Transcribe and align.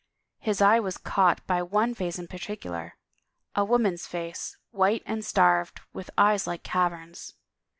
His 0.39 0.63
eye 0.63 0.79
was 0.79 0.97
caught 0.97 1.45
by 1.45 1.61
one 1.61 1.93
face 1.93 2.17
in 2.17 2.27
particular— 2.27 2.95
a 3.55 3.63
woman's 3.63 4.07
face, 4.07 4.57
white 4.71 5.03
and 5.05 5.23
starved, 5.23 5.79
with 5.93 6.09
eyes 6.17 6.47
like 6.47 6.63
caverns. 6.63 7.35